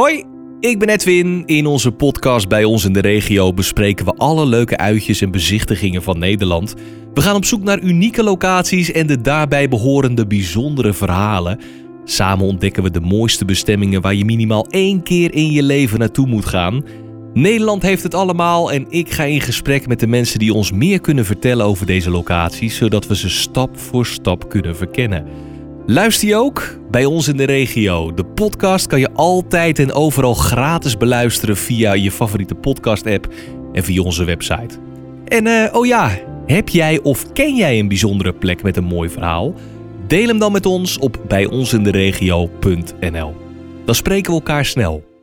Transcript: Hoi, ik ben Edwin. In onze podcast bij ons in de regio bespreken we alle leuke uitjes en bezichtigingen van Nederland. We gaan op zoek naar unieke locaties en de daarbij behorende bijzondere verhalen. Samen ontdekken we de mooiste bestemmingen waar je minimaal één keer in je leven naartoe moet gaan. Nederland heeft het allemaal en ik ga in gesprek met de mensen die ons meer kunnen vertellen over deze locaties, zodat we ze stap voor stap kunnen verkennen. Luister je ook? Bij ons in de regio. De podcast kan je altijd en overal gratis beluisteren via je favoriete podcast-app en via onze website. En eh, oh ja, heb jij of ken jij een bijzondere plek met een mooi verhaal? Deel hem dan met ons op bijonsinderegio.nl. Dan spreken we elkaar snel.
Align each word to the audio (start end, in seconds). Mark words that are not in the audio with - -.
Hoi, 0.00 0.24
ik 0.60 0.78
ben 0.78 0.88
Edwin. 0.88 1.42
In 1.46 1.66
onze 1.66 1.92
podcast 1.92 2.48
bij 2.48 2.64
ons 2.64 2.84
in 2.84 2.92
de 2.92 3.00
regio 3.00 3.52
bespreken 3.52 4.04
we 4.04 4.14
alle 4.14 4.46
leuke 4.46 4.76
uitjes 4.76 5.20
en 5.20 5.30
bezichtigingen 5.30 6.02
van 6.02 6.18
Nederland. 6.18 6.74
We 7.12 7.20
gaan 7.20 7.36
op 7.36 7.44
zoek 7.44 7.62
naar 7.62 7.80
unieke 7.80 8.22
locaties 8.22 8.92
en 8.92 9.06
de 9.06 9.20
daarbij 9.20 9.68
behorende 9.68 10.26
bijzondere 10.26 10.92
verhalen. 10.92 11.60
Samen 12.04 12.46
ontdekken 12.46 12.82
we 12.82 12.90
de 12.90 13.00
mooiste 13.00 13.44
bestemmingen 13.44 14.00
waar 14.00 14.14
je 14.14 14.24
minimaal 14.24 14.66
één 14.66 15.02
keer 15.02 15.34
in 15.34 15.50
je 15.50 15.62
leven 15.62 15.98
naartoe 15.98 16.26
moet 16.26 16.46
gaan. 16.46 16.84
Nederland 17.32 17.82
heeft 17.82 18.02
het 18.02 18.14
allemaal 18.14 18.72
en 18.72 18.86
ik 18.88 19.10
ga 19.10 19.24
in 19.24 19.40
gesprek 19.40 19.86
met 19.86 20.00
de 20.00 20.06
mensen 20.06 20.38
die 20.38 20.54
ons 20.54 20.72
meer 20.72 21.00
kunnen 21.00 21.24
vertellen 21.24 21.66
over 21.66 21.86
deze 21.86 22.10
locaties, 22.10 22.76
zodat 22.76 23.06
we 23.06 23.16
ze 23.16 23.30
stap 23.30 23.78
voor 23.78 24.06
stap 24.06 24.48
kunnen 24.48 24.76
verkennen. 24.76 25.26
Luister 25.86 26.28
je 26.28 26.36
ook? 26.36 26.78
Bij 26.90 27.04
ons 27.04 27.28
in 27.28 27.36
de 27.36 27.44
regio. 27.44 28.14
De 28.14 28.24
podcast 28.24 28.86
kan 28.86 29.00
je 29.00 29.12
altijd 29.12 29.78
en 29.78 29.92
overal 29.92 30.34
gratis 30.34 30.96
beluisteren 30.96 31.56
via 31.56 31.92
je 31.92 32.10
favoriete 32.10 32.54
podcast-app 32.54 33.28
en 33.72 33.84
via 33.84 34.02
onze 34.02 34.24
website. 34.24 34.78
En 35.24 35.46
eh, 35.46 35.74
oh 35.74 35.86
ja, 35.86 36.10
heb 36.46 36.68
jij 36.68 37.00
of 37.02 37.32
ken 37.32 37.56
jij 37.56 37.78
een 37.78 37.88
bijzondere 37.88 38.32
plek 38.32 38.62
met 38.62 38.76
een 38.76 38.84
mooi 38.84 39.08
verhaal? 39.08 39.54
Deel 40.06 40.26
hem 40.26 40.38
dan 40.38 40.52
met 40.52 40.66
ons 40.66 40.98
op 40.98 41.20
bijonsinderegio.nl. 41.28 43.34
Dan 43.84 43.94
spreken 43.94 44.30
we 44.30 44.38
elkaar 44.38 44.64
snel. 44.64 45.13